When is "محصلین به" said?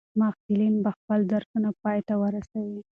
0.19-0.91